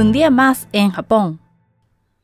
Un 0.00 0.12
día 0.12 0.30
más 0.30 0.66
en 0.72 0.92
Japón. 0.92 1.40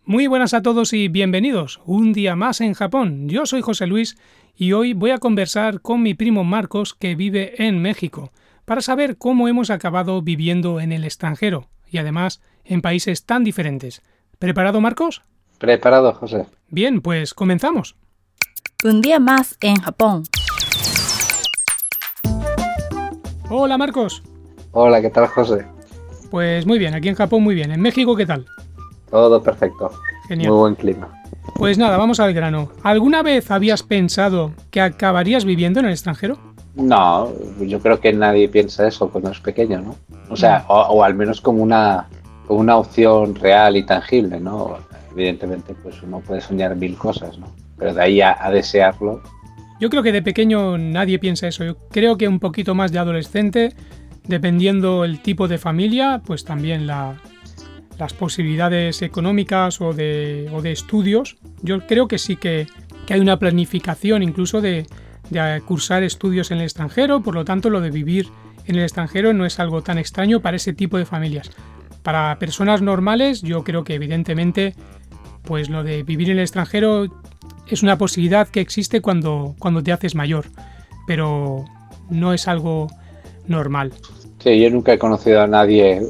Muy 0.07 0.29
buenas 0.29 0.55
a 0.55 0.63
todos 0.63 0.95
y 0.95 1.09
bienvenidos. 1.09 1.83
Un 1.85 2.15
día 2.15 2.35
más 2.35 2.63
en 2.63 2.73
Japón. 2.73 3.29
Yo 3.29 3.45
soy 3.45 3.61
José 3.61 3.87
Luis 3.87 4.17
y 4.57 4.73
hoy 4.73 4.95
voy 4.95 5.11
a 5.11 5.19
conversar 5.19 5.83
con 5.83 6.01
mi 6.01 6.15
primo 6.15 6.43
Marcos 6.43 6.95
que 6.95 7.15
vive 7.15 7.63
en 7.63 7.83
México 7.83 8.33
para 8.65 8.81
saber 8.81 9.19
cómo 9.19 9.47
hemos 9.47 9.69
acabado 9.69 10.23
viviendo 10.23 10.81
en 10.81 10.91
el 10.91 11.05
extranjero 11.05 11.69
y 11.87 11.99
además 11.99 12.41
en 12.65 12.81
países 12.81 13.27
tan 13.27 13.45
diferentes. 13.45 14.01
¿Preparado 14.39 14.81
Marcos? 14.81 15.21
Preparado, 15.59 16.15
José. 16.15 16.47
Bien, 16.71 17.03
pues 17.03 17.35
comenzamos. 17.35 17.95
Un 18.85 19.03
día 19.03 19.21
más 19.21 19.59
en 19.61 19.77
Japón. 19.77 20.23
Hola 23.51 23.77
Marcos. 23.77 24.23
Hola, 24.73 25.03
¿qué 25.03 25.11
tal, 25.11 25.27
José? 25.27 25.76
Pues 26.31 26.67
muy 26.67 26.79
bien, 26.79 26.95
aquí 26.95 27.09
en 27.09 27.15
Japón 27.15 27.43
muy 27.43 27.55
bien. 27.55 27.71
¿En 27.73 27.81
México 27.81 28.17
qué 28.17 28.27
tal? 28.27 28.45
Todo 29.11 29.43
perfecto. 29.43 29.91
Genial. 30.29 30.51
Muy 30.51 30.59
buen 30.59 30.75
clima. 30.75 31.09
Pues 31.55 31.79
nada, 31.79 31.97
vamos 31.97 32.21
al 32.21 32.35
grano. 32.35 32.71
¿Alguna 32.83 33.23
vez 33.23 33.51
habías 33.51 33.83
pensado 33.83 34.53
que 34.71 34.81
acabarías 34.81 35.45
viviendo 35.45 35.81
en 35.81 35.87
el 35.87 35.93
extranjero? 35.93 36.39
No, 36.75 37.33
yo 37.61 37.81
creo 37.81 38.01
que 38.01 38.13
nadie 38.13 38.49
piensa 38.49 38.87
eso 38.87 39.09
cuando 39.09 39.31
es 39.31 39.41
pequeño, 39.41 39.81
¿no? 39.81 39.97
O 40.29 40.37
sea, 40.37 40.65
o, 40.69 40.75
o 40.75 41.05
al 41.05 41.15
menos 41.15 41.41
como 41.41 41.63
una, 41.63 42.09
como 42.47 42.61
una 42.61 42.77
opción 42.77 43.35
real 43.37 43.77
y 43.77 43.87
tangible, 43.87 44.39
¿no? 44.41 44.77
Evidentemente, 45.13 45.75
pues 45.83 46.03
uno 46.03 46.21
puede 46.21 46.43
soñar 46.43 46.77
mil 46.77 46.97
cosas, 46.99 47.39
¿no? 47.39 47.47
Pero 47.79 47.95
de 47.95 48.03
ahí 48.03 48.21
a, 48.21 48.37
a 48.39 48.51
desearlo, 48.51 49.23
Yo 49.81 49.89
creo 49.89 50.03
que 50.03 50.13
de 50.13 50.21
pequeño 50.23 50.77
nadie 50.77 51.19
piensa 51.19 51.49
eso. 51.49 51.65
Yo 51.65 51.77
creo 51.91 52.19
que 52.19 52.29
un 52.29 52.41
poquito 52.41 52.75
más 52.75 52.93
de 52.93 52.99
adolescente, 52.99 53.75
dependiendo 54.29 55.05
el 55.05 55.21
tipo 55.21 55.49
de 55.49 55.59
familia, 55.59 56.23
pues 56.25 56.45
también 56.45 56.87
la- 56.87 57.21
las 57.99 58.13
posibilidades 58.13 59.01
económicas 59.03 59.81
o 59.81 59.93
de, 59.93 60.51
estudios. 60.65 61.37
Yo 61.63 61.87
creo 61.87 62.09
que 62.09 62.19
sí 62.19 62.37
que, 62.37 62.67
que 63.07 63.15
hay 63.15 63.21
una 63.21 63.39
planificación 63.39 64.23
incluso 64.23 64.61
de, 64.61 64.87
de 65.31 65.63
cursar 65.65 66.03
estudios 66.03 66.51
en 66.51 66.59
el 66.59 66.65
extranjero, 66.65 67.23
por 67.23 67.35
lo 67.35 67.45
tanto 67.45 67.71
lo 67.71 67.81
de 67.81 67.91
vivir 67.91 68.29
en 68.67 68.77
el 68.77 68.83
extranjero 68.83 69.33
no 69.33 69.47
es 69.47 69.59
algo 69.61 69.83
tan 69.83 69.97
extraño 69.99 70.41
para 70.41 70.57
ese 70.57 70.73
tipo 70.73 70.99
de 70.99 71.07
familias. 71.07 71.51
Para 72.03 72.39
personas 72.39 72.83
normales, 72.83 73.43
yo 73.43 73.65
creo 73.65 73.85
que 73.85 73.95
evidentemente 73.95 74.75
pues 75.43 75.71
lo 75.71 75.85
de 75.85 76.03
vivir 76.03 76.31
en 76.31 76.39
el 76.39 76.43
extranjero 76.43 77.07
es 77.69 77.83
una 77.83 77.97
posibilidad 77.97 78.49
que 78.49 78.61
existe 78.61 79.01
cuando, 79.01 79.55
cuando 79.59 79.83
te 79.83 79.93
haces 79.93 80.15
mayor, 80.15 80.47
pero 81.07 81.65
no 82.11 82.33
es 82.33 82.49
algo 82.49 82.89
normal. 83.49 83.93
Sí, 84.39 84.61
yo 84.61 84.71
nunca 84.71 84.93
he 84.93 84.99
conocido 84.99 85.43
a 85.43 85.47
nadie 85.47 86.03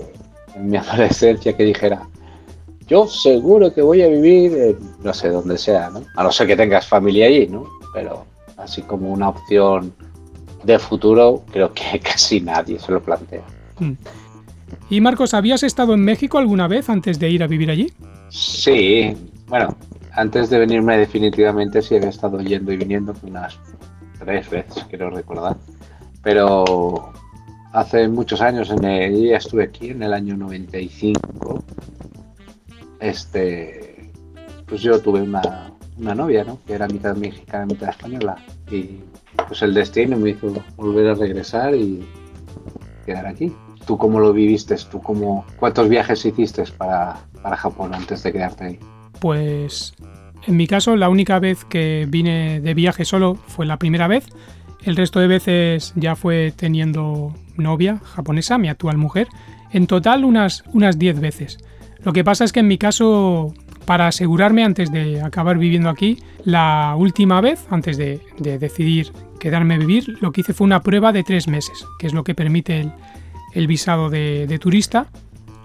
en 0.54 0.68
mi 0.68 0.76
adolescencia 0.76 1.56
que 1.56 1.64
dijera, 1.64 2.06
yo 2.86 3.06
seguro 3.06 3.72
que 3.72 3.82
voy 3.82 4.02
a 4.02 4.08
vivir, 4.08 4.52
en 4.52 4.78
no 5.02 5.12
sé, 5.12 5.28
donde 5.28 5.58
sea, 5.58 5.90
¿no? 5.90 6.02
A 6.16 6.22
no 6.22 6.32
ser 6.32 6.46
que 6.46 6.56
tengas 6.56 6.86
familia 6.86 7.26
allí, 7.26 7.46
¿no? 7.48 7.66
Pero 7.92 8.24
así 8.56 8.82
como 8.82 9.10
una 9.10 9.30
opción 9.30 9.92
de 10.64 10.78
futuro, 10.78 11.44
creo 11.52 11.72
que 11.72 11.98
casi 12.04 12.40
nadie 12.40 12.78
se 12.78 12.92
lo 12.92 13.02
plantea. 13.02 13.42
Mm. 13.78 13.92
Y 14.90 15.00
Marcos, 15.00 15.34
¿habías 15.34 15.62
estado 15.62 15.94
en 15.94 16.04
México 16.04 16.38
alguna 16.38 16.68
vez 16.68 16.88
antes 16.88 17.18
de 17.18 17.30
ir 17.30 17.42
a 17.42 17.46
vivir 17.46 17.70
allí? 17.70 17.92
Sí, 18.28 19.16
bueno, 19.48 19.76
antes 20.12 20.50
de 20.50 20.58
venirme 20.58 20.96
definitivamente 20.98 21.82
sí 21.82 21.96
había 21.96 22.08
estado 22.08 22.40
yendo 22.40 22.72
y 22.72 22.76
viniendo 22.76 23.14
unas 23.22 23.58
tres 24.18 24.48
veces, 24.48 24.84
quiero 24.88 25.10
recordar. 25.10 25.56
Pero 26.22 27.12
hace 27.76 28.08
muchos 28.08 28.40
años, 28.40 28.70
en 28.70 28.84
el, 28.84 29.28
ya 29.28 29.36
estuve 29.36 29.64
aquí 29.64 29.90
en 29.90 30.02
el 30.02 30.14
año 30.14 30.34
95, 30.36 31.62
este, 33.00 34.10
pues 34.66 34.80
yo 34.80 34.98
tuve 35.00 35.20
una, 35.20 35.72
una 35.98 36.14
novia, 36.14 36.42
¿no? 36.42 36.58
Que 36.66 36.72
era 36.72 36.88
mitad 36.88 37.14
mexicana, 37.14 37.66
mitad 37.66 37.90
española. 37.90 38.36
Y 38.70 39.00
pues 39.46 39.60
el 39.60 39.74
destino 39.74 40.16
me 40.16 40.30
hizo 40.30 40.54
volver 40.76 41.08
a 41.08 41.14
regresar 41.14 41.74
y 41.74 42.02
quedar 43.04 43.26
aquí. 43.26 43.52
¿Tú 43.86 43.98
cómo 43.98 44.20
lo 44.20 44.32
viviste? 44.32 44.74
¿Tú 44.90 45.02
cómo, 45.02 45.44
¿Cuántos 45.58 45.88
viajes 45.90 46.24
hiciste 46.24 46.64
para, 46.78 47.20
para 47.42 47.56
Japón 47.58 47.94
antes 47.94 48.22
de 48.22 48.32
quedarte 48.32 48.64
ahí? 48.64 48.80
Pues 49.20 49.94
en 50.46 50.56
mi 50.56 50.66
caso 50.66 50.96
la 50.96 51.10
única 51.10 51.38
vez 51.40 51.66
que 51.66 52.06
vine 52.08 52.60
de 52.60 52.72
viaje 52.72 53.04
solo 53.04 53.34
fue 53.34 53.66
la 53.66 53.78
primera 53.78 54.08
vez. 54.08 54.26
El 54.86 54.94
resto 54.94 55.18
de 55.18 55.26
veces 55.26 55.92
ya 55.96 56.14
fue 56.14 56.52
teniendo 56.54 57.34
novia 57.56 58.00
japonesa, 58.04 58.56
mi 58.56 58.68
actual 58.68 58.96
mujer. 58.96 59.26
En 59.72 59.88
total 59.88 60.24
unas 60.24 60.62
unas 60.72 60.96
10 60.96 61.18
veces. 61.18 61.58
Lo 62.04 62.12
que 62.12 62.22
pasa 62.22 62.44
es 62.44 62.52
que 62.52 62.60
en 62.60 62.68
mi 62.68 62.78
caso, 62.78 63.52
para 63.84 64.06
asegurarme 64.06 64.62
antes 64.62 64.92
de 64.92 65.20
acabar 65.20 65.58
viviendo 65.58 65.88
aquí, 65.88 66.18
la 66.44 66.94
última 66.96 67.40
vez, 67.40 67.66
antes 67.68 67.96
de, 67.96 68.20
de 68.38 68.60
decidir 68.60 69.10
quedarme 69.40 69.74
a 69.74 69.78
vivir, 69.78 70.18
lo 70.20 70.30
que 70.30 70.42
hice 70.42 70.54
fue 70.54 70.64
una 70.64 70.82
prueba 70.82 71.12
de 71.12 71.24
tres 71.24 71.48
meses, 71.48 71.84
que 71.98 72.06
es 72.06 72.14
lo 72.14 72.22
que 72.22 72.36
permite 72.36 72.78
el, 72.78 72.92
el 73.54 73.66
visado 73.66 74.08
de, 74.08 74.46
de 74.46 74.58
turista 74.60 75.08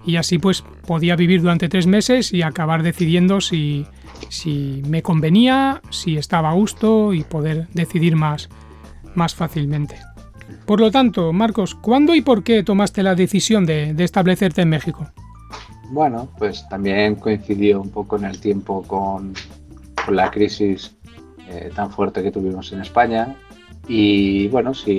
y 0.04 0.16
así 0.16 0.38
pues 0.38 0.64
podía 0.86 1.16
vivir 1.16 1.42
durante 1.42 1.68
tres 1.68 1.86
meses 1.86 2.32
y 2.32 2.42
acabar 2.42 2.82
decidiendo 2.82 3.40
si, 3.40 3.86
si 4.28 4.82
me 4.88 5.02
convenía, 5.02 5.80
si 5.90 6.16
estaba 6.16 6.50
a 6.50 6.54
gusto 6.54 7.14
y 7.14 7.22
poder 7.22 7.68
decidir 7.72 8.16
más, 8.16 8.48
más 9.14 9.34
fácilmente. 9.34 9.96
Por 10.66 10.80
lo 10.80 10.90
tanto, 10.90 11.32
Marcos, 11.32 11.74
¿cuándo 11.74 12.14
y 12.14 12.20
por 12.20 12.42
qué 12.44 12.62
tomaste 12.62 13.02
la 13.02 13.14
decisión 13.14 13.66
de, 13.66 13.94
de 13.94 14.04
establecerte 14.04 14.62
en 14.62 14.68
México? 14.68 15.06
Bueno, 15.90 16.28
pues 16.38 16.66
también 16.68 17.16
coincidió 17.16 17.80
un 17.80 17.90
poco 17.90 18.16
en 18.16 18.24
el 18.24 18.40
tiempo 18.40 18.82
con, 18.82 19.34
con 20.04 20.16
la 20.16 20.30
crisis 20.30 20.96
eh, 21.48 21.70
tan 21.74 21.90
fuerte 21.90 22.22
que 22.22 22.30
tuvimos 22.30 22.72
en 22.72 22.80
España. 22.80 23.36
Y 23.88 24.48
bueno, 24.48 24.72
si, 24.72 24.96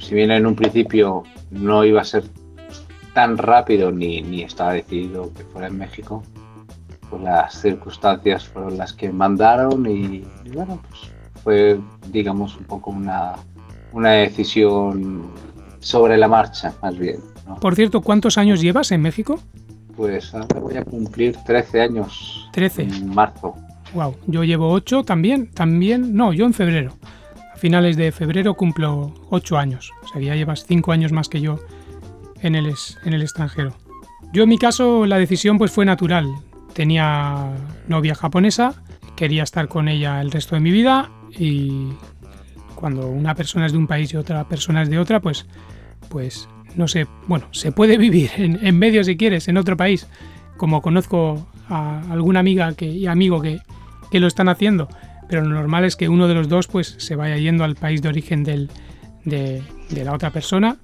si 0.00 0.14
bien 0.14 0.30
en 0.30 0.46
un 0.46 0.54
principio 0.54 1.22
no 1.50 1.84
iba 1.84 2.00
a 2.00 2.04
ser 2.04 2.24
tan 3.14 3.38
rápido 3.38 3.92
ni, 3.92 4.20
ni 4.22 4.42
estaba 4.42 4.72
decidido 4.72 5.32
que 5.32 5.44
fuera 5.44 5.68
en 5.68 5.78
México, 5.78 6.22
pues 7.08 7.22
las 7.22 7.60
circunstancias 7.60 8.46
fueron 8.46 8.76
las 8.76 8.92
que 8.92 9.10
mandaron 9.10 9.86
y, 9.86 10.24
y 10.44 10.50
bueno, 10.52 10.82
pues 10.88 11.12
fue, 11.42 11.80
digamos, 12.10 12.56
un 12.56 12.64
poco 12.64 12.90
una, 12.90 13.34
una 13.94 14.10
decisión 14.10 15.30
sobre 15.80 16.18
la 16.18 16.28
marcha, 16.28 16.74
más 16.82 16.98
bien. 16.98 17.18
¿no? 17.46 17.56
Por 17.60 17.74
cierto, 17.74 18.00
¿cuántos 18.00 18.36
años 18.36 18.60
llevas 18.60 18.90
en 18.92 19.00
México? 19.00 19.40
Pues 19.96 20.34
ahora 20.34 20.60
voy 20.60 20.76
a 20.76 20.84
cumplir 20.84 21.36
13 21.46 21.80
años 21.80 22.48
13. 22.52 22.82
en 22.82 23.14
marzo. 23.14 23.54
Wow, 23.94 24.16
yo 24.26 24.42
llevo 24.42 24.70
8 24.72 25.04
también, 25.04 25.50
también, 25.52 26.14
no, 26.14 26.32
yo 26.32 26.46
en 26.46 26.52
febrero. 26.52 26.94
A 27.52 27.56
finales 27.56 27.96
de 27.96 28.10
febrero 28.10 28.54
cumplo 28.54 29.14
8 29.30 29.56
años, 29.56 29.92
o 30.02 30.08
sea 30.08 30.20
ya 30.20 30.34
llevas 30.34 30.64
5 30.66 30.90
años 30.90 31.12
más 31.12 31.28
que 31.28 31.40
yo 31.40 31.60
en 32.40 32.56
el, 32.56 32.74
en 33.04 33.12
el 33.12 33.22
extranjero. 33.22 33.72
Yo 34.32 34.42
en 34.42 34.48
mi 34.48 34.58
caso 34.58 35.06
la 35.06 35.18
decisión 35.18 35.58
pues 35.58 35.70
fue 35.70 35.84
natural. 35.84 36.28
Tenía 36.72 37.52
novia 37.86 38.16
japonesa, 38.16 38.74
quería 39.14 39.44
estar 39.44 39.68
con 39.68 39.88
ella 39.88 40.20
el 40.20 40.32
resto 40.32 40.56
de 40.56 40.60
mi 40.60 40.72
vida 40.72 41.10
y 41.30 41.92
cuando 42.84 43.08
una 43.08 43.34
persona 43.34 43.64
es 43.64 43.72
de 43.72 43.78
un 43.78 43.86
país 43.86 44.12
y 44.12 44.18
otra 44.18 44.44
persona 44.46 44.82
es 44.82 44.90
de 44.90 44.98
otra, 44.98 45.20
pues, 45.20 45.46
pues 46.10 46.50
no 46.76 46.86
sé, 46.86 47.06
bueno, 47.26 47.46
se 47.50 47.72
puede 47.72 47.96
vivir 47.96 48.30
en, 48.36 48.58
en 48.60 48.78
medio 48.78 49.02
si 49.02 49.16
quieres, 49.16 49.48
en 49.48 49.56
otro 49.56 49.74
país, 49.74 50.06
como 50.58 50.82
conozco 50.82 51.48
a 51.70 52.02
alguna 52.12 52.40
amiga 52.40 52.74
que, 52.74 52.84
y 52.84 53.06
amigo 53.06 53.40
que, 53.40 53.62
que 54.10 54.20
lo 54.20 54.26
están 54.26 54.50
haciendo, 54.50 54.90
pero 55.30 55.40
lo 55.40 55.48
normal 55.48 55.86
es 55.86 55.96
que 55.96 56.10
uno 56.10 56.28
de 56.28 56.34
los 56.34 56.50
dos 56.50 56.66
pues 56.66 56.94
se 56.98 57.16
vaya 57.16 57.38
yendo 57.38 57.64
al 57.64 57.74
país 57.74 58.02
de 58.02 58.10
origen 58.10 58.44
del, 58.44 58.68
de, 59.24 59.62
de 59.88 60.04
la 60.04 60.12
otra 60.12 60.28
persona. 60.28 60.76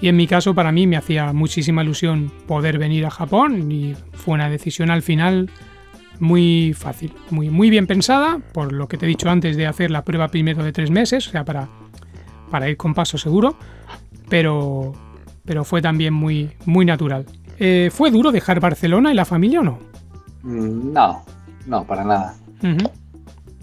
Y 0.00 0.06
en 0.06 0.14
mi 0.14 0.28
caso, 0.28 0.54
para 0.54 0.70
mí 0.70 0.86
me 0.86 0.96
hacía 0.96 1.32
muchísima 1.32 1.82
ilusión 1.82 2.30
poder 2.46 2.78
venir 2.78 3.04
a 3.04 3.10
Japón 3.10 3.72
y 3.72 3.96
fue 4.12 4.34
una 4.34 4.48
decisión 4.48 4.92
al 4.92 5.02
final 5.02 5.50
muy 6.22 6.72
fácil, 6.72 7.12
muy, 7.30 7.50
muy 7.50 7.68
bien 7.68 7.86
pensada, 7.86 8.38
por 8.52 8.72
lo 8.72 8.86
que 8.88 8.96
te 8.96 9.06
he 9.06 9.08
dicho 9.08 9.28
antes 9.28 9.56
de 9.56 9.66
hacer 9.66 9.90
la 9.90 10.04
prueba 10.04 10.28
primero 10.28 10.62
de 10.62 10.72
tres 10.72 10.90
meses, 10.90 11.26
o 11.28 11.30
sea, 11.32 11.44
para, 11.44 11.68
para 12.50 12.68
ir 12.70 12.76
con 12.76 12.94
paso 12.94 13.18
seguro, 13.18 13.56
pero, 14.28 14.92
pero 15.44 15.64
fue 15.64 15.82
también 15.82 16.14
muy, 16.14 16.50
muy 16.64 16.84
natural. 16.86 17.26
Eh, 17.58 17.90
¿Fue 17.92 18.10
duro 18.10 18.30
dejar 18.32 18.60
Barcelona 18.60 19.12
y 19.12 19.14
la 19.14 19.24
familia 19.24 19.60
o 19.60 19.64
no? 19.64 19.78
Mm, 20.42 20.92
No, 20.92 21.24
no, 21.66 21.84
para 21.84 22.04
nada. 22.04 22.34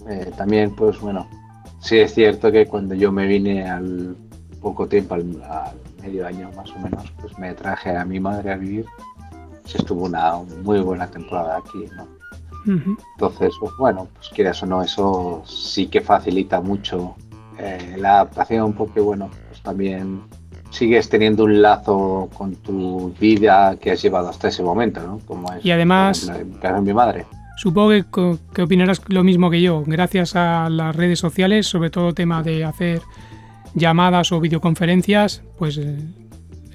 Eh, 0.08 0.30
también, 0.36 0.74
pues 0.74 1.00
bueno, 1.00 1.26
sí 1.80 1.98
es 1.98 2.14
cierto 2.14 2.52
que 2.52 2.66
cuando 2.66 2.94
yo 2.94 3.10
me 3.10 3.26
vine 3.26 3.68
al 3.68 4.16
poco 4.60 4.86
tiempo, 4.86 5.14
al, 5.14 5.42
al 5.42 5.76
medio 6.02 6.26
año 6.26 6.50
más 6.54 6.70
o 6.72 6.78
menos, 6.78 7.10
pues 7.20 7.38
me 7.38 7.54
traje 7.54 7.96
a 7.96 8.04
mi 8.04 8.20
madre 8.20 8.52
a 8.52 8.56
vivir. 8.56 8.84
Se 9.64 9.78
estuvo 9.78 10.04
una 10.04 10.34
muy 10.62 10.80
buena 10.80 11.06
temporada 11.06 11.58
aquí, 11.58 11.84
¿no? 11.96 12.19
Entonces, 12.66 13.54
pues 13.60 13.72
bueno, 13.78 14.08
pues 14.14 14.28
quieras 14.28 14.62
o 14.62 14.66
no, 14.66 14.82
eso 14.82 15.42
sí 15.46 15.86
que 15.86 16.00
facilita 16.00 16.60
mucho 16.60 17.14
eh, 17.58 17.96
la 17.98 18.14
adaptación 18.14 18.72
porque, 18.72 19.00
bueno, 19.00 19.30
pues 19.48 19.60
también 19.62 20.20
sigues 20.70 21.08
teniendo 21.08 21.44
un 21.44 21.60
lazo 21.62 22.28
con 22.36 22.54
tu 22.56 23.12
vida 23.20 23.76
que 23.80 23.90
has 23.92 24.02
llevado 24.02 24.28
hasta 24.28 24.48
ese 24.48 24.62
momento, 24.62 25.00
¿no? 25.04 25.18
Como 25.26 25.52
es, 25.52 25.64
Y 25.64 25.70
además- 25.70 26.20
por 26.26 26.34
ejemplo, 26.36 26.54
el 26.56 26.60
caso 26.62 26.74
de 26.76 26.80
mi 26.82 26.92
madre. 26.94 27.26
Supongo 27.56 27.90
que, 27.90 28.04
que 28.54 28.62
opinarás 28.62 29.02
lo 29.08 29.22
mismo 29.24 29.50
que 29.50 29.60
yo. 29.60 29.82
Gracias 29.86 30.34
a 30.36 30.70
las 30.70 30.96
redes 30.96 31.18
sociales, 31.18 31.66
sobre 31.66 31.90
todo 31.90 32.14
tema 32.14 32.42
de 32.42 32.64
hacer 32.64 33.02
llamadas 33.74 34.32
o 34.32 34.40
videoconferencias, 34.40 35.42
pues 35.58 35.76
eh, 35.76 35.98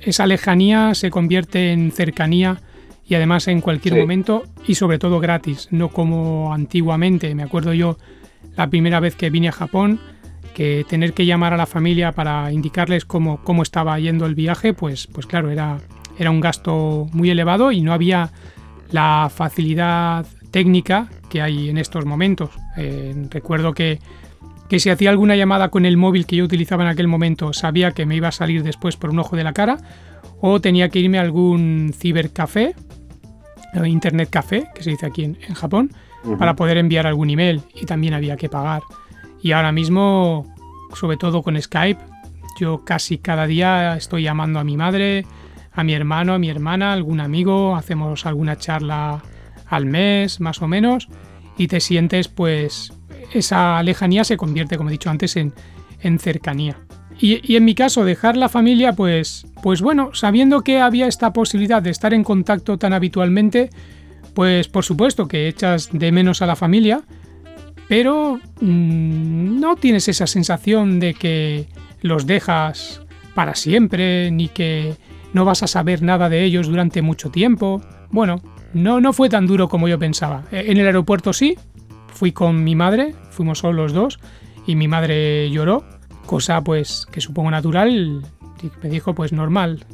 esa 0.01 0.27
lejanía 0.27 0.93
se 0.93 1.09
convierte 1.09 1.71
en 1.71 1.91
cercanía 1.91 2.57
y 3.07 3.15
además 3.15 3.47
en 3.47 3.61
cualquier 3.61 3.93
Sí. 3.95 3.99
momento 3.99 4.43
y 4.67 4.75
sobre 4.75 4.97
todo 4.99 5.19
gratis, 5.19 5.67
no 5.71 5.89
como 5.89 6.53
antiguamente. 6.53 7.33
Me 7.35 7.43
acuerdo 7.43 7.73
yo 7.73 7.97
la 8.55 8.67
primera 8.69 8.99
vez 8.99 9.15
que 9.15 9.29
vine 9.29 9.49
a 9.49 9.51
Japón, 9.51 9.99
que 10.53 10.85
tener 10.87 11.13
que 11.13 11.25
llamar 11.25 11.53
a 11.53 11.57
la 11.57 11.65
familia 11.65 12.13
para 12.13 12.51
indicarles 12.51 13.03
cómo, 13.05 13.41
cómo 13.43 13.61
estaba 13.63 13.99
yendo 13.99 14.25
el 14.25 14.35
viaje, 14.35 14.73
pues, 14.73 15.07
pues 15.07 15.25
claro, 15.25 15.51
era, 15.51 15.79
era 16.17 16.31
un 16.31 16.39
gasto 16.39 17.07
muy 17.11 17.29
elevado 17.29 17.71
y 17.73 17.81
no 17.81 17.91
había 17.93 18.31
la 18.91 19.29
facilidad 19.33 20.25
técnica 20.51 21.09
que 21.29 21.41
hay 21.41 21.69
en 21.69 21.77
estos 21.77 22.05
momentos. 22.05 22.51
Eh, 22.77 23.13
recuerdo 23.29 23.73
que, 23.73 23.99
que 24.69 24.79
si 24.79 24.89
hacía 24.89 25.09
alguna 25.09 25.35
llamada 25.35 25.67
con 25.69 25.85
el 25.85 25.97
móvil 25.97 26.25
que 26.25 26.37
yo 26.37 26.45
utilizaba 26.45 26.83
en 26.83 26.89
aquel 26.89 27.09
momento, 27.09 27.51
sabía 27.51 27.91
que 27.91 28.05
me 28.05 28.15
iba 28.15 28.29
a 28.29 28.31
salir 28.31 28.63
después 28.63 28.95
por 28.95 29.09
un 29.09 29.19
ojo 29.19 29.35
de 29.35 29.43
la 29.43 29.51
cara, 29.51 29.77
o 30.41 30.59
tenía 30.61 30.89
que 30.89 30.99
irme 30.99 31.17
a 31.17 31.21
algún 31.21 31.91
cibercafé, 31.93 32.75
internet 33.83 34.29
café, 34.29 34.69
que 34.73 34.83
se 34.83 34.91
dice 34.91 35.05
aquí 35.05 35.25
en, 35.25 35.37
en 35.47 35.53
Japón, 35.53 35.91
para 36.39 36.55
poder 36.55 36.77
enviar 36.77 37.05
algún 37.05 37.29
email 37.29 37.61
y 37.73 37.85
también 37.85 38.13
había 38.13 38.37
que 38.37 38.49
pagar. 38.49 38.81
Y 39.41 39.51
ahora 39.51 39.71
mismo, 39.71 40.45
sobre 40.93 41.17
todo 41.17 41.43
con 41.43 41.61
Skype, 41.61 41.99
yo 42.59 42.83
casi 42.85 43.17
cada 43.17 43.45
día 43.45 43.95
estoy 43.95 44.23
llamando 44.23 44.59
a 44.59 44.63
mi 44.63 44.77
madre, 44.77 45.25
a 45.73 45.83
mi 45.83 45.93
hermano, 45.93 46.33
a 46.33 46.39
mi 46.39 46.49
hermana, 46.49 46.93
algún 46.93 47.19
amigo, 47.19 47.75
hacemos 47.75 48.25
alguna 48.25 48.57
charla 48.57 49.21
al 49.67 49.85
mes, 49.85 50.39
más 50.39 50.61
o 50.61 50.67
menos, 50.67 51.09
y 51.57 51.67
te 51.67 51.79
sientes, 51.79 52.27
pues, 52.27 52.93
esa 53.33 53.81
lejanía 53.83 54.23
se 54.23 54.37
convierte, 54.37 54.77
como 54.77 54.89
he 54.89 54.93
dicho 54.93 55.09
antes, 55.09 55.35
en, 55.35 55.53
en 56.01 56.17
cercanía. 56.17 56.77
Y, 57.19 57.55
en 57.55 57.63
mi 57.65 57.75
caso, 57.75 58.03
dejar 58.03 58.35
la 58.35 58.49
familia, 58.49 58.93
pues, 58.93 59.47
pues 59.63 59.81
bueno, 59.81 60.09
sabiendo 60.13 60.61
que 60.61 60.79
había 60.81 61.07
esta 61.07 61.31
posibilidad 61.31 61.81
de 61.81 61.89
estar 61.89 62.13
en 62.13 62.23
contacto 62.23 62.77
tan 62.77 62.91
habitualmente, 62.93 63.69
pues 64.33 64.67
por 64.67 64.83
supuesto 64.83 65.27
que 65.27 65.47
echas 65.47 65.89
de 65.93 66.11
menos 66.11 66.41
a 66.41 66.45
la 66.45 66.57
familia, 66.57 67.03
pero 67.87 68.39
mm, 68.59 69.59
no 69.59 69.75
tienes 69.77 70.07
esa 70.09 70.27
sensación 70.27 70.99
de 70.99 71.13
que 71.13 71.67
los 72.01 72.25
dejas 72.27 73.01
para 73.33 73.55
siempre, 73.55 74.29
ni 74.31 74.49
que 74.49 74.95
no 75.33 75.45
vas 75.45 75.63
a 75.63 75.67
saber 75.67 76.01
nada 76.01 76.27
de 76.29 76.43
ellos 76.43 76.67
durante 76.67 77.01
mucho 77.01 77.29
tiempo. 77.29 77.81
Bueno, 78.09 78.41
no, 78.73 78.99
no 78.99 79.13
fue 79.13 79.29
tan 79.29 79.47
duro 79.47 79.69
como 79.69 79.87
yo 79.87 79.97
pensaba. 79.99 80.43
E- 80.51 80.65
En 80.71 80.77
el 80.77 80.85
aeropuerto 80.85 81.31
sí, 81.31 81.55
fui 82.13 82.33
con 82.33 82.63
mi 82.63 82.75
madre, 82.75 83.15
fuimos 83.31 83.59
solo 83.59 83.83
los 83.83 83.93
dos, 83.93 84.19
y 84.67 84.75
mi 84.75 84.87
madre 84.87 85.49
lloró, 85.49 85.85
cosa 86.25 86.61
pues 86.61 87.05
que 87.11 87.21
supongo 87.21 87.51
natural, 87.51 88.21
me 88.83 88.89
dijo 88.89 89.13
pues 89.13 89.31
normal, 89.33 89.85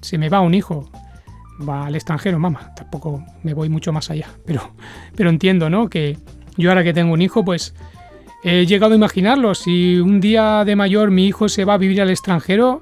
se 0.00 0.18
me 0.18 0.28
va 0.28 0.40
un 0.40 0.54
hijo, 0.54 0.90
va 1.68 1.86
al 1.86 1.94
extranjero, 1.94 2.38
mamá, 2.38 2.72
tampoco 2.74 3.24
me 3.42 3.54
voy 3.54 3.68
mucho 3.68 3.92
más 3.92 4.10
allá, 4.10 4.28
pero, 4.46 4.72
pero 5.14 5.30
entiendo, 5.30 5.70
¿no? 5.70 5.88
Que 5.88 6.18
yo 6.56 6.70
ahora 6.70 6.82
que 6.84 6.92
tengo 6.92 7.12
un 7.12 7.22
hijo, 7.22 7.44
pues 7.44 7.74
he 8.44 8.66
llegado 8.66 8.92
a 8.92 8.96
imaginarlo, 8.96 9.54
si 9.54 9.98
un 9.98 10.20
día 10.20 10.64
de 10.64 10.74
mayor 10.76 11.10
mi 11.10 11.26
hijo 11.26 11.48
se 11.48 11.64
va 11.64 11.74
a 11.74 11.78
vivir 11.78 12.02
al 12.02 12.10
extranjero, 12.10 12.80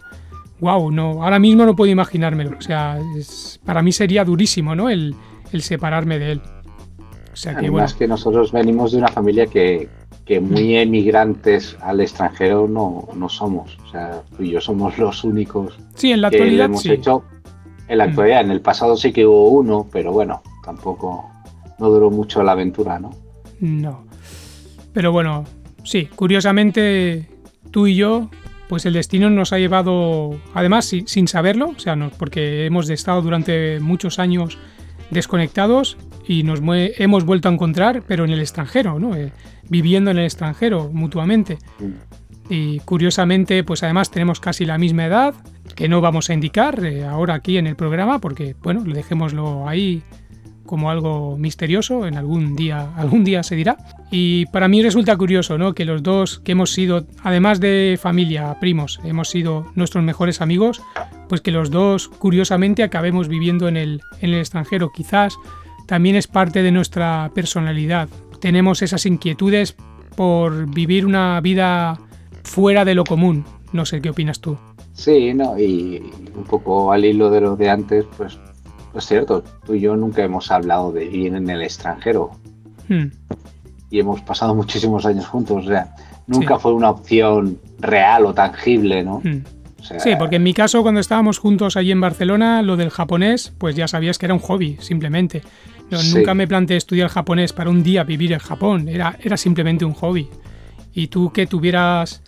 wow, 0.61 0.91
no, 0.91 1.23
ahora 1.23 1.39
mismo 1.39 1.65
no 1.67 1.77
puedo 1.77 1.91
imaginármelo, 1.93 2.57
o 2.59 2.63
sea, 2.63 2.99
es- 3.17 3.61
para 3.65 3.83
mí 3.83 3.93
sería 3.93 4.25
durísimo, 4.25 4.75
¿no? 4.75 4.89
El, 4.89 5.15
el 5.53 5.63
separarme 5.63 6.19
de 6.19 6.33
él. 6.33 6.43
O 7.33 7.37
sea 7.37 7.53
que 7.55 7.71
bueno, 7.71 7.85
Además 7.85 7.95
que 7.95 8.09
nosotros 8.09 8.51
venimos 8.53 8.93
de 8.93 8.99
una 8.99 9.09
familia 9.09 9.47
que, 9.47 9.89
que 10.31 10.39
muy 10.41 10.77
emigrantes 10.77 11.77
al 11.81 12.01
extranjero 12.01 12.69
no, 12.69 13.09
no 13.17 13.29
somos. 13.29 13.77
O 13.85 13.91
sea, 13.91 14.23
tú 14.37 14.45
y 14.45 14.53
yo 14.53 14.61
somos 14.61 14.97
los 14.97 15.25
únicos 15.25 15.77
sí, 15.97 16.13
en 16.13 16.21
la 16.21 16.31
que 16.31 16.37
lo 16.37 16.43
actualidad 16.45 16.67
hemos 16.67 16.83
sí. 16.83 16.93
hecho 16.93 17.25
en 17.89 17.99
la 17.99 18.07
Mm. 18.07 18.09
actualidad. 18.11 18.41
En 18.43 18.51
el 18.53 18.61
pasado 18.61 18.97
sí 18.97 19.13
que 19.13 19.27
hubo 19.27 19.49
uno, 19.49 19.89
pero 19.91 20.13
bueno, 20.13 20.41
tampoco 20.65 21.29
no 21.81 21.89
duró 21.91 22.13
mucho 22.13 22.45
la 22.45 22.53
aventura, 22.53 23.01
¿no? 23.01 23.11
No. 23.59 24.05
Pero 24.93 25.11
bueno, 25.11 25.47
sí, 25.83 26.07
curiosamente 26.15 27.27
tú 27.73 27.89
y 27.89 27.97
yo, 27.97 28.31
pues 28.69 28.87
el 28.87 28.93
destino 28.93 29.31
nos 29.31 29.53
ha 29.53 29.59
llevado, 29.59 30.39
además 30.55 30.85
si- 30.85 31.03
sin 31.09 31.27
saberlo, 31.27 31.71
o 31.77 31.81
sea, 31.81 31.97
no, 31.97 32.11
porque 32.11 32.67
hemos 32.67 32.89
estado 32.89 33.21
durante 33.21 33.81
muchos 33.81 34.21
años 34.21 34.59
desconectados 35.11 35.97
y 36.27 36.43
nos 36.43 36.61
hemos 36.65 37.25
vuelto 37.25 37.49
a 37.49 37.53
encontrar, 37.53 38.03
pero 38.07 38.25
en 38.25 38.31
el 38.31 38.41
extranjero, 38.41 38.99
¿no? 38.99 39.17
Eh, 39.17 39.33
viviendo 39.69 40.11
en 40.11 40.19
el 40.19 40.25
extranjero 40.25 40.91
mutuamente. 40.93 41.59
Mm. 41.79 42.53
Y 42.53 42.81
curiosamente, 42.81 43.63
pues 43.63 43.83
además 43.85 44.11
tenemos 44.11 44.41
casi 44.41 44.65
la 44.65 44.77
misma 44.77 45.07
edad, 45.07 45.35
que 45.77 45.89
no 45.89 46.01
vamos 46.01 46.31
a 46.31 46.35
indicar 46.35 46.85
eh, 46.85 47.05
ahora 47.05 47.35
aquí 47.35 47.57
en 47.59 47.67
el 47.67 47.77
programa, 47.77 48.19
porque 48.21 48.57
bueno, 48.63 48.83
lo 48.85 48.93
dejémoslo 48.93 49.69
ahí 49.69 50.03
como 50.67 50.89
algo 50.89 51.37
misterioso, 51.37 52.07
en 52.07 52.17
algún 52.17 52.55
día, 52.55 52.91
algún 52.97 53.25
día 53.25 53.43
se 53.43 53.57
dirá. 53.57 53.77
Y 54.13 54.47
para 54.47 54.69
mí 54.69 54.83
resulta 54.83 55.17
curioso, 55.17 55.59
¿no? 55.59 55.75
Que 55.75 55.85
los 55.85 56.03
dos 56.03 56.39
que 56.41 56.53
hemos 56.53 56.73
sido, 56.73 57.07
además 57.25 57.59
de 57.59 57.99
familia, 58.01 58.57
primos, 58.61 59.01
hemos 59.03 59.31
sido 59.31 59.67
nuestros 59.75 60.05
mejores 60.05 60.41
amigos, 60.41 60.81
pues 61.29 61.41
que 61.41 61.51
los 61.51 61.71
dos, 61.71 62.09
curiosamente, 62.09 62.85
acabemos 62.85 63.27
viviendo 63.27 63.67
en 63.67 63.77
el, 63.77 64.01
en 64.21 64.31
el 64.31 64.39
extranjero. 64.39 64.93
Quizás 64.95 65.35
también 65.91 66.15
es 66.15 66.29
parte 66.29 66.63
de 66.63 66.71
nuestra 66.71 67.33
personalidad. 67.35 68.09
Tenemos 68.41 68.81
esas 68.81 69.07
inquietudes 69.07 69.75
por 70.15 70.73
vivir 70.73 71.05
una 71.05 71.41
vida 71.41 71.99
fuera 72.45 72.85
de 72.85 72.95
lo 72.95 73.03
común. 73.03 73.45
No 73.73 73.85
sé 73.85 74.01
qué 74.01 74.11
opinas 74.11 74.41
tú. 74.41 74.57
Sí, 74.93 75.35
no, 75.35 75.59
y 75.59 76.01
un 76.37 76.45
poco 76.45 76.93
al 76.93 77.05
hilo 77.05 77.29
de 77.29 77.41
lo 77.41 77.57
de 77.57 77.69
antes, 77.71 78.05
pues 78.17 78.39
es 78.95 79.05
cierto, 79.05 79.43
tú 79.67 79.75
y 79.75 79.81
yo 79.81 79.97
nunca 79.97 80.23
hemos 80.23 80.53
hablado 80.53 80.93
de 80.93 81.07
vivir 81.09 81.35
en 81.35 81.51
el 81.51 81.61
extranjero 81.63 82.31
Hmm. 82.89 83.07
y 83.91 83.99
hemos 83.99 84.21
pasado 84.21 84.55
muchísimos 84.55 85.05
años 85.07 85.27
juntos, 85.27 85.65
o 85.65 85.69
sea, 85.69 85.93
nunca 86.29 86.55
Sí. 86.55 86.61
fue 86.63 86.73
una 86.73 86.91
opción 86.91 87.59
real 87.81 88.27
o 88.27 88.33
tangible, 88.35 89.03
¿no? 89.03 89.23
Hmm. 89.25 89.43
O 89.81 89.85
sea, 89.85 90.01
Sí, 90.01 90.11
porque 90.19 90.37
en 90.37 90.43
mi 90.43 90.55
caso, 90.55 90.83
cuando 90.83 91.01
estábamos 91.01 91.39
juntos 91.39 91.77
allí 91.77 91.91
en 91.91 92.01
Barcelona, 92.01 92.63
lo 92.63 92.77
del 92.77 92.91
japonés, 92.91 93.53
pues 93.59 93.75
ya 93.77 93.89
sabías 93.89 94.19
que 94.19 94.27
era 94.27 94.35
un 94.35 94.41
hobby, 94.41 94.77
simplemente. 94.81 95.43
No, 95.91 95.99
Sí. 95.99 96.15
Nunca 96.15 96.35
me 96.35 96.47
planteé 96.47 96.77
estudiar 96.77 97.09
japonés 97.09 97.53
para 97.53 97.71
un 97.71 97.83
día 97.83 98.05
vivir 98.05 98.33
en 98.33 98.39
Japón, 98.39 98.89
era, 98.89 99.17
era 99.23 99.37
simplemente 99.37 99.85
un 99.85 99.95
hobby. 99.95 100.29
Y 100.95 101.09
tú 101.09 101.33
que 101.33 101.47
tuvieras 101.47 102.23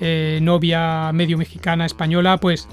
eh, 0.00 0.38
novia 0.42 1.12
medio 1.12 1.38
mexicana, 1.38 1.86
española, 1.86 2.38
pues, 2.38 2.68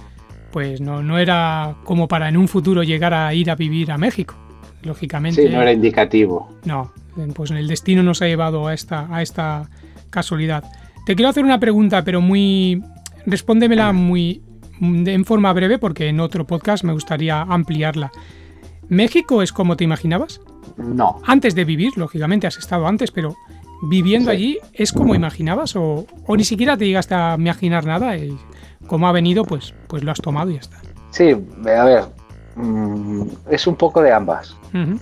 pues 0.52 0.82
no, 0.82 1.04
no 1.04 1.18
era 1.20 1.76
como 1.84 2.08
para 2.08 2.28
en 2.30 2.38
un 2.38 2.48
futuro 2.48 2.84
llegar 2.84 3.14
a 3.14 3.34
ir 3.34 3.52
a 3.52 3.56
vivir 3.56 3.92
a 3.92 3.98
México. 3.98 4.36
Lógicamente. 4.84 5.44
sí, 5.44 5.54
no 5.54 5.62
era 5.62 5.72
indicativo. 5.72 6.52
No, 6.66 6.92
pues 7.36 7.52
el 7.52 7.68
destino 7.68 8.02
nos 8.02 8.22
ha 8.22 8.26
llevado 8.26 8.68
a 8.68 8.74
esta, 8.74 9.08
a 9.14 9.22
esta 9.22 9.70
casualidad. 10.10 10.64
Te 11.06 11.16
quiero 11.16 11.30
hacer 11.30 11.44
una 11.44 11.60
pregunta, 11.60 12.04
pero 12.04 12.22
muy. 12.22 12.84
Respóndemela 13.26 13.92
muy 13.94 14.42
en 14.82 15.26
forma 15.26 15.54
breve, 15.54 15.78
porque 15.78 16.08
en 16.08 16.20
otro 16.20 16.48
podcast 16.48 16.84
me 16.84 16.94
gustaría 16.94 17.42
ampliarla. 17.42 18.12
¿México 18.90 19.42
es 19.42 19.54
como 19.54 19.78
te 19.78 19.84
imaginabas? 19.84 20.42
No, 20.78 21.20
Antes 21.26 21.54
de 21.56 21.66
vivir, 21.66 21.98
lógicamente 21.98 22.48
has 22.48 22.58
estado 22.58 22.88
antes, 22.88 23.12
pero 23.12 23.36
viviendo 23.84 24.32
Sí. 24.32 24.36
allí, 24.36 24.58
¿es 24.74 24.92
como 24.92 25.16
imaginabas? 25.16 25.76
O, 25.76 26.06
o 26.26 26.38
ni 26.38 26.44
siquiera 26.44 26.78
te 26.78 26.86
llegaste 26.86 27.14
a 27.16 27.36
imaginar 27.38 27.86
nada 27.86 28.18
y 28.18 28.38
como 28.88 29.08
ha 29.08 29.12
venido, 29.12 29.44
pues, 29.46 29.74
pues 29.88 30.04
lo 30.04 30.12
has 30.12 30.20
tomado 30.22 30.50
y 30.50 30.56
ya 30.56 30.60
está. 30.62 30.78
sí, 31.12 31.30
a 31.66 31.84
ver, 31.86 32.04
mm, 32.56 33.24
es 33.52 33.68
un 33.68 33.76
poco 33.76 34.02
de 34.02 34.12
ambas. 34.14 34.56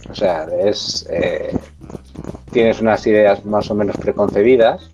O 0.09 0.15
sea, 0.15 0.45
es 0.63 1.07
eh, 1.11 1.55
tienes 2.51 2.81
unas 2.81 3.05
ideas 3.05 3.45
más 3.45 3.69
o 3.69 3.75
menos 3.75 3.95
preconcebidas, 3.97 4.89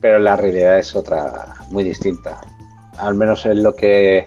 pero 0.00 0.18
la 0.18 0.36
realidad 0.36 0.78
es 0.78 0.94
otra 0.94 1.54
muy 1.70 1.84
distinta. 1.84 2.40
Al 2.98 3.14
menos 3.14 3.46
en 3.46 3.62
lo 3.62 3.74
que 3.74 4.26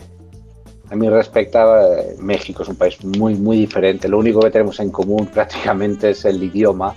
a 0.89 0.95
mí 0.95 1.09
respecta, 1.09 1.83
eh, 1.83 2.15
México 2.19 2.63
es 2.63 2.69
un 2.69 2.75
país 2.75 3.03
muy, 3.03 3.35
muy 3.35 3.57
diferente. 3.57 4.09
Lo 4.09 4.19
único 4.19 4.41
que 4.41 4.51
tenemos 4.51 4.79
en 4.79 4.91
común 4.91 5.25
prácticamente 5.33 6.11
es 6.11 6.25
el 6.25 6.43
idioma 6.43 6.93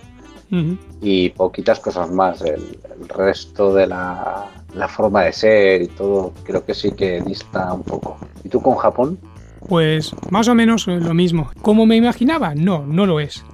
y 1.00 1.31
poquitas 1.31 1.81
cosas 1.81 2.11
más. 2.11 2.40
El, 2.43 2.78
el 3.00 3.09
resto 3.09 3.75
de 3.75 3.88
la, 3.88 4.47
la 4.75 4.88
forma 4.88 5.23
de 5.23 5.33
ser 5.33 5.83
y 5.83 5.88
todo, 5.88 6.33
creo 6.45 6.64
que 6.64 6.75
sí 6.75 6.93
que 6.93 7.21
dista 7.23 7.73
un 7.73 7.83
poco. 7.83 8.16
¿Y 8.45 8.49
tú 8.49 8.61
con 8.61 8.76
Japón? 8.76 9.19
Pues 9.69 10.14
más 10.31 10.49
o 10.49 10.54
menos 10.54 10.87
lo 10.87 11.14
mismo. 11.14 11.50
¿Cómo 11.62 11.87
me 11.87 11.97
imaginaba? 11.97 12.54
No, 12.54 12.85
no 12.87 13.07
lo 13.07 13.21
es. 13.21 13.45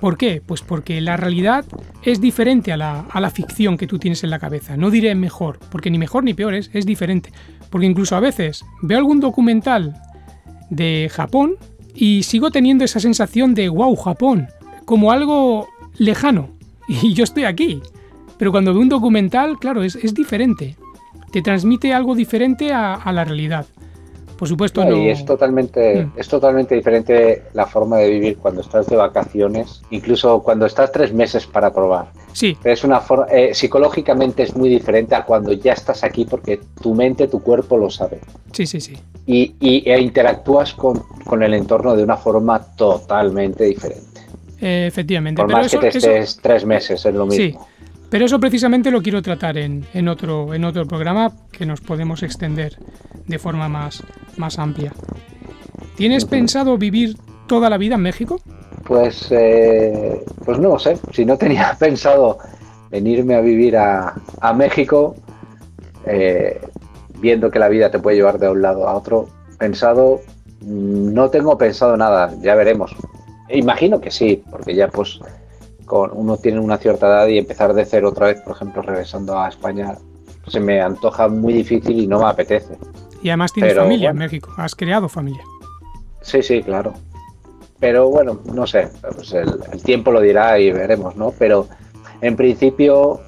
¿Por 0.00 0.18
qué? 0.18 0.42
Pues 0.44 0.62
porque 0.62 1.00
la 1.00 1.16
realidad 1.16 1.64
es 2.02 2.20
diferente 2.20 2.72
a 2.72 2.76
la, 2.76 3.00
a 3.10 3.20
la 3.20 3.30
ficción 3.30 3.78
que 3.78 3.86
tú 3.86 3.98
tienes 3.98 4.22
en 4.24 4.30
la 4.30 4.38
cabeza. 4.38 4.76
No 4.76 4.90
diré 4.90 5.14
mejor, 5.14 5.58
porque 5.70 5.90
ni 5.90 5.98
mejor 5.98 6.24
ni 6.24 6.34
peor 6.34 6.54
es, 6.54 6.70
es 6.74 6.84
diferente. 6.84 7.32
Porque 7.70 7.86
incluso 7.86 8.14
a 8.14 8.20
veces 8.20 8.64
veo 8.82 8.98
algún 8.98 9.20
documental 9.20 9.94
de 10.70 11.10
Japón 11.12 11.56
y 11.94 12.24
sigo 12.24 12.50
teniendo 12.50 12.84
esa 12.84 13.00
sensación 13.00 13.54
de 13.54 13.68
wow, 13.68 13.96
Japón, 13.96 14.48
como 14.84 15.12
algo 15.12 15.68
lejano. 15.98 16.50
Y 16.88 17.14
yo 17.14 17.24
estoy 17.24 17.44
aquí. 17.44 17.80
Pero 18.38 18.52
cuando 18.52 18.72
veo 18.72 18.82
un 18.82 18.88
documental, 18.88 19.58
claro, 19.58 19.82
es, 19.82 19.96
es 19.96 20.14
diferente. 20.14 20.76
Te 21.32 21.42
transmite 21.42 21.92
algo 21.92 22.14
diferente 22.14 22.72
a, 22.72 22.94
a 22.94 23.12
la 23.12 23.24
realidad. 23.24 23.66
Por 24.36 24.48
supuesto, 24.48 24.84
No, 24.84 24.90
no. 24.90 24.96
Y 24.98 25.08
es 25.08 25.24
totalmente, 25.24 26.04
Mm. 26.04 26.12
es 26.16 26.28
totalmente 26.28 26.74
diferente 26.74 27.44
la 27.54 27.66
forma 27.66 27.98
de 27.98 28.10
vivir 28.10 28.36
cuando 28.36 28.60
estás 28.60 28.86
de 28.86 28.96
vacaciones, 28.96 29.80
incluso 29.90 30.42
cuando 30.42 30.66
estás 30.66 30.92
tres 30.92 31.12
meses 31.12 31.46
para 31.46 31.72
probar. 31.72 32.12
Sí, 32.32 32.56
Es 32.64 32.84
una 32.84 33.00
for- 33.00 33.26
eh, 33.30 33.54
psicológicamente 33.54 34.42
es 34.42 34.54
muy 34.54 34.68
diferente 34.68 35.14
a 35.14 35.24
cuando 35.24 35.52
ya 35.54 35.72
estás 35.72 36.04
aquí 36.04 36.26
porque 36.26 36.60
tu 36.82 36.94
mente, 36.94 37.28
tu 37.28 37.40
cuerpo 37.42 37.78
lo 37.78 37.88
sabe. 37.90 38.20
sí, 38.52 38.66
sí, 38.66 38.80
sí. 38.80 38.94
Y, 39.26 39.54
y- 39.58 39.90
e 39.90 40.00
interactúas 40.00 40.72
con, 40.74 41.02
con 41.24 41.42
el 41.42 41.54
entorno 41.54 41.96
de 41.96 42.02
una 42.04 42.16
forma 42.16 42.60
totalmente 42.76 43.64
diferente. 43.64 44.20
Eh, 44.60 44.86
efectivamente. 44.86 45.36
Por 45.40 45.46
Pero 45.48 45.58
más 45.58 45.66
eso, 45.66 45.80
que 45.80 45.90
te 45.90 45.98
eso- 45.98 46.10
estés 46.10 46.38
tres 46.42 46.64
meses, 46.64 47.04
es 47.04 47.14
lo 47.14 47.30
Sí, 47.30 47.42
mismo. 47.42 47.66
Pero 48.16 48.24
eso 48.24 48.40
precisamente 48.40 48.90
lo 48.90 49.02
quiero 49.02 49.20
tratar 49.20 49.58
en, 49.58 49.84
en 49.92 50.08
otro, 50.08 50.54
en 50.54 50.64
otro 50.64 50.86
programa 50.86 51.32
que 51.52 51.66
nos 51.66 51.82
podemos 51.82 52.22
extender 52.22 52.78
de 53.26 53.38
forma 53.38 53.68
más, 53.68 54.02
más 54.38 54.58
amplia. 54.58 54.94
¿Tienes 55.96 56.24
pensado 56.24 56.78
vivir 56.78 57.18
toda 57.46 57.68
la 57.68 57.76
vida 57.76 57.96
en 57.96 58.00
México? 58.00 58.40
Pues, 58.86 59.28
eh, 59.32 60.24
pues 60.46 60.58
no 60.58 60.78
sé. 60.78 60.96
Si 61.12 61.26
no 61.26 61.36
tenía 61.36 61.76
pensado 61.78 62.38
venirme 62.90 63.34
a 63.34 63.42
vivir 63.42 63.76
a, 63.76 64.14
a 64.40 64.52
México, 64.54 65.14
eh, 66.06 66.58
viendo 67.20 67.50
que 67.50 67.58
la 67.58 67.68
vida 67.68 67.90
te 67.90 67.98
puede 67.98 68.16
llevar 68.16 68.38
de 68.38 68.48
un 68.48 68.62
lado 68.62 68.88
a 68.88 68.96
otro, 68.96 69.28
pensado, 69.58 70.22
mm, 70.62 71.12
no 71.12 71.28
tengo 71.28 71.58
pensado 71.58 71.98
nada, 71.98 72.32
ya 72.40 72.54
veremos. 72.54 72.96
Imagino 73.50 74.00
que 74.00 74.10
sí, 74.10 74.42
porque 74.50 74.74
ya 74.74 74.88
pues 74.88 75.20
con 75.86 76.10
uno 76.12 76.36
tiene 76.36 76.60
una 76.60 76.76
cierta 76.76 77.06
edad 77.06 77.26
y 77.28 77.38
empezar 77.38 77.72
de 77.72 77.84
cero 77.86 78.10
otra 78.10 78.26
vez, 78.26 78.40
por 78.42 78.54
ejemplo, 78.54 78.82
regresando 78.82 79.38
a 79.38 79.48
España, 79.48 79.96
se 80.46 80.60
me 80.60 80.80
antoja 80.80 81.28
muy 81.28 81.54
difícil 81.54 81.98
y 82.00 82.06
no 82.06 82.18
me 82.18 82.26
apetece. 82.26 82.76
Y 83.22 83.30
además 83.30 83.52
tienes 83.52 83.72
Pero, 83.72 83.84
familia 83.84 84.10
en. 84.10 84.16
México, 84.18 84.52
has 84.56 84.74
creado 84.74 85.08
familia. 85.08 85.42
Sí, 86.20 86.42
sí, 86.42 86.62
claro. 86.62 86.92
Pero 87.80 88.08
bueno, 88.08 88.40
no 88.52 88.66
sé, 88.66 88.88
pues 89.14 89.32
el, 89.32 89.54
el 89.72 89.82
tiempo 89.82 90.10
lo 90.10 90.20
dirá 90.20 90.58
y 90.58 90.72
veremos, 90.72 91.16
¿no? 91.16 91.32
Pero 91.38 91.68
en 92.20 92.36
principio, 92.36 93.20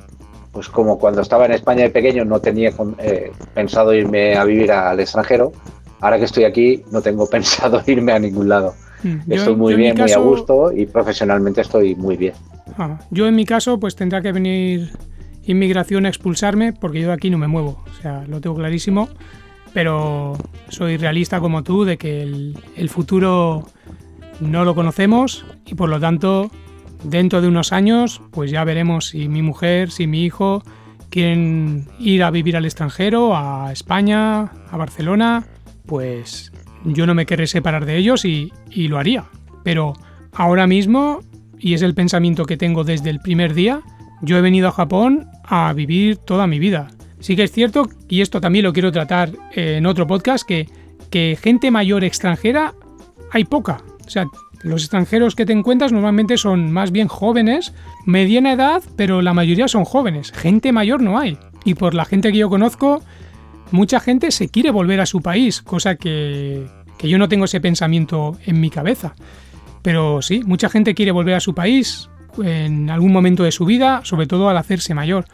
pues 0.52 0.68
como 0.68 0.98
cuando 0.98 1.20
estaba 1.20 1.46
en 1.46 1.52
España 1.52 1.82
de 1.82 1.90
pequeño 1.90 2.24
no 2.24 2.40
tenía 2.40 2.72
eh, 2.98 3.32
pensado 3.54 3.92
irme 3.92 4.36
a 4.36 4.44
vivir 4.44 4.72
al 4.72 4.98
extranjero, 5.00 5.52
ahora 6.00 6.18
que 6.18 6.24
estoy 6.24 6.44
aquí 6.44 6.82
no 6.90 7.02
tengo 7.02 7.26
pensado 7.30 7.82
irme 7.86 8.12
a 8.12 8.18
ningún 8.18 8.48
lado. 8.48 8.74
Mm, 9.02 9.16
yo- 9.26 9.34
Estoy 9.36 9.56
muy 9.56 9.74
bien, 9.74 9.96
muy 9.98 10.12
a 10.12 10.18
gusto 10.18 10.72
y 10.72 10.86
profesionalmente 10.86 11.60
estoy 11.60 11.94
muy 11.94 12.16
bien. 12.16 12.34
Ah, 12.76 12.98
yo 13.10 13.26
en 13.26 13.34
mi 13.36 13.44
caso 13.44 13.78
pues 13.80 13.96
tendrá 13.96 14.20
que 14.20 14.32
venir 14.32 14.90
inmigración 15.44 16.04
a 16.06 16.08
expulsarme 16.08 16.72
porque 16.72 17.00
yo 17.00 17.08
de 17.08 17.14
aquí 17.14 17.30
no 17.30 17.38
me 17.38 17.46
muevo, 17.48 17.82
o 17.90 18.02
sea, 18.02 18.24
lo 18.28 18.40
tengo 18.40 18.56
clarísimo, 18.56 19.08
pero 19.72 20.36
soy 20.68 20.96
realista 20.96 21.40
como 21.40 21.62
tú 21.62 21.84
de 21.84 21.96
que 21.96 22.22
el, 22.22 22.56
el 22.76 22.88
futuro 22.90 23.66
no 24.40 24.64
lo 24.64 24.74
conocemos 24.74 25.44
y 25.66 25.74
por 25.74 25.88
lo 25.88 25.98
tanto 26.00 26.50
dentro 27.04 27.40
de 27.40 27.48
unos 27.48 27.72
años 27.72 28.20
pues 28.30 28.50
ya 28.50 28.64
veremos 28.64 29.08
si 29.08 29.28
mi 29.28 29.40
mujer, 29.42 29.90
si 29.90 30.06
mi 30.06 30.24
hijo 30.24 30.62
quieren 31.10 31.86
ir 31.98 32.22
a 32.22 32.30
vivir 32.30 32.56
al 32.56 32.64
extranjero, 32.66 33.34
a 33.36 33.72
España, 33.72 34.42
a 34.70 34.76
Barcelona, 34.76 35.46
pues 35.86 36.52
yo 36.85 37.06
no 37.06 37.14
me 37.14 37.26
querré 37.26 37.47
separar 37.47 37.87
de 37.87 37.97
ellos 37.97 38.25
y, 38.25 38.52
y 38.70 38.88
lo 38.88 38.99
haría. 38.99 39.25
Pero 39.64 39.94
ahora 40.32 40.66
mismo, 40.66 41.20
y 41.58 41.75
es 41.75 41.82
el 41.82 41.94
pensamiento 41.94 42.44
que 42.44 42.56
tengo 42.56 42.85
desde 42.85 43.11
el 43.11 43.20
primer 43.20 43.54
día, 43.54 43.82
yo 44.23 44.37
he 44.37 44.40
venido 44.40 44.68
a 44.68 44.73
Japón 44.73 45.26
a 45.44 45.73
vivir 45.73 46.16
toda 46.16 46.47
mi 46.47 46.58
vida. 46.58 46.88
Sí 47.20 47.37
que 47.37 47.44
es 47.44 47.52
cierto, 47.52 47.88
y 48.08 48.20
esto 48.20 48.40
también 48.40 48.64
lo 48.64 48.73
quiero 48.73 48.92
tratar 48.92 49.30
en 49.52 49.87
otro 49.87 50.06
podcast, 50.06 50.47
que, 50.47 50.68
que 51.11 51.37
gente 51.40 51.70
mayor 51.70 52.04
extranjera 52.04 52.75
hay 53.32 53.44
poca. 53.44 53.82
O 54.06 54.11
sea, 54.11 54.26
los 54.62 54.82
extranjeros 54.82 55.35
que 55.35 55.47
te 55.47 55.52
encuentras 55.52 55.92
normalmente 55.92 56.37
son 56.37 56.73
más 56.73 56.90
bien 56.90 57.08
jóvenes, 57.08 57.75
mediana 58.06 58.52
edad, 58.52 58.82
pero 58.97 59.23
la 59.23 59.35
mayoría 59.35 59.68
son 59.68 59.85
jóvenes. 59.85 60.32
Gente 60.32 60.73
mayor 60.73 61.02
no 61.02 61.18
hay. 61.18 61.38
Y 61.64 61.75
por 61.75 61.94
la 61.94 62.04
gente 62.04 62.32
que 62.32 62.38
yo 62.38 62.49
conozco, 62.49 63.02
mucha 63.70 64.00
gente 64.00 64.30
se 64.30 64.48
quiere 64.48 64.70
volver 64.70 65.00
a 65.00 65.06
su 65.06 65.20
país, 65.20 65.62
cosa 65.62 65.96
que, 65.96 66.66
que 66.98 67.08
yo 67.08 67.18
no 67.18 67.28
tengo 67.28 67.44
ese 67.44 67.60
pensamiento 67.60 68.37
en 68.46 68.60
mi 68.60 68.70
cabeza. 68.70 69.14
Pero 69.82 70.22
sí, 70.22 70.42
mucha 70.44 70.68
gente 70.68 70.94
quiere 70.94 71.12
volver 71.12 71.34
a 71.34 71.40
su 71.40 71.54
país 71.54 72.10
en 72.42 72.90
algún 72.90 73.12
momento 73.12 73.42
de 73.42 73.52
su 73.52 73.64
vida, 73.64 74.00
sobre 74.04 74.26
todo 74.26 74.48
al 74.48 74.56
hacerse 74.56 74.94
mayor. 74.94 75.25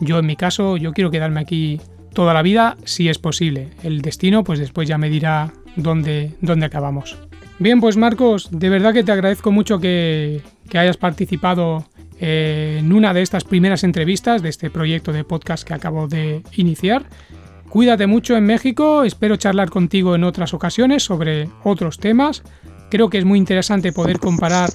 Yo 0.00 0.18
en 0.18 0.26
mi 0.26 0.36
caso, 0.36 0.76
yo 0.76 0.92
quiero 0.92 1.10
quedarme 1.10 1.40
aquí 1.40 1.80
toda 2.14 2.34
la 2.34 2.42
vida 2.42 2.76
si 2.84 3.08
es 3.08 3.18
posible. 3.18 3.70
El 3.82 4.00
destino 4.00 4.44
pues 4.44 4.58
después 4.58 4.88
ya 4.88 4.98
me 4.98 5.10
dirá 5.10 5.52
dónde, 5.76 6.32
dónde 6.40 6.66
acabamos. 6.66 7.16
Bien, 7.58 7.80
pues 7.80 7.96
Marcos, 7.96 8.48
de 8.50 8.70
verdad 8.70 8.94
que 8.94 9.04
te 9.04 9.12
agradezco 9.12 9.52
mucho 9.52 9.78
que, 9.80 10.40
que 10.68 10.78
hayas 10.78 10.96
participado 10.96 11.84
en 12.18 12.92
una 12.92 13.14
de 13.14 13.22
estas 13.22 13.44
primeras 13.44 13.84
entrevistas 13.84 14.42
de 14.42 14.50
este 14.50 14.70
proyecto 14.70 15.12
de 15.12 15.24
podcast 15.24 15.66
que 15.66 15.74
acabo 15.74 16.06
de 16.06 16.42
iniciar. 16.52 17.04
Cuídate 17.70 18.08
mucho 18.08 18.36
en 18.36 18.46
México, 18.46 19.04
espero 19.04 19.36
charlar 19.36 19.70
contigo 19.70 20.16
en 20.16 20.24
otras 20.24 20.54
ocasiones 20.54 21.04
sobre 21.04 21.48
otros 21.62 21.98
temas. 22.00 22.42
Creo 22.90 23.08
que 23.08 23.18
es 23.18 23.24
muy 23.24 23.38
interesante 23.38 23.92
poder 23.92 24.18
comparar 24.18 24.70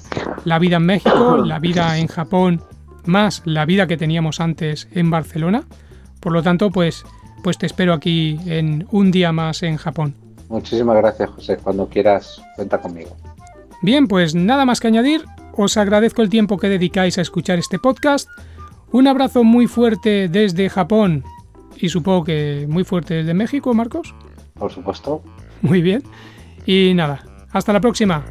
la 0.46 0.58
vida 0.58 0.78
en 0.78 0.86
México, 0.86 1.36
la 1.36 1.58
vida 1.58 1.98
en 1.98 2.06
Japón, 2.06 2.62
más 3.04 3.42
la 3.44 3.66
vida 3.66 3.86
que 3.86 3.98
teníamos 3.98 4.40
antes 4.40 4.88
en 4.92 5.10
Barcelona. 5.10 5.64
Por 6.20 6.32
lo 6.32 6.42
tanto, 6.42 6.70
pues, 6.70 7.04
pues 7.42 7.58
te 7.58 7.66
espero 7.66 7.92
aquí 7.92 8.38
en 8.46 8.86
un 8.90 9.10
día 9.10 9.30
más 9.30 9.62
en 9.62 9.76
Japón. 9.76 10.14
Muchísimas 10.48 10.96
gracias, 10.96 11.28
José. 11.28 11.58
Cuando 11.58 11.90
quieras, 11.90 12.40
cuenta 12.56 12.80
conmigo. 12.80 13.14
Bien, 13.82 14.08
pues 14.08 14.34
nada 14.34 14.64
más 14.64 14.80
que 14.80 14.88
añadir. 14.88 15.22
Os 15.54 15.76
agradezco 15.76 16.22
el 16.22 16.30
tiempo 16.30 16.56
que 16.56 16.70
dedicáis 16.70 17.18
a 17.18 17.22
escuchar 17.22 17.58
este 17.58 17.78
podcast. 17.78 18.26
Un 18.90 19.06
abrazo 19.06 19.44
muy 19.44 19.66
fuerte 19.66 20.28
desde 20.28 20.70
Japón 20.70 21.24
y 21.80 21.88
supongo 21.88 22.24
que 22.24 22.66
muy 22.68 22.84
fuerte 22.84 23.14
desde 23.14 23.34
México, 23.34 23.72
Marcos. 23.74 24.14
Por 24.54 24.72
supuesto. 24.72 25.22
Muy 25.62 25.82
bien. 25.82 26.02
Y 26.66 26.92
nada, 26.94 27.22
hasta 27.52 27.72
la 27.72 27.80
próxima. 27.80 28.24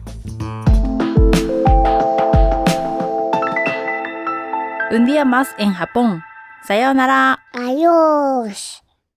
Un 4.92 5.06
día 5.06 5.26
más 5.26 5.50
en 5.58 5.74
Japón. 5.74 6.24
Sayonara. 6.64 7.40
Adiós. 7.54 8.85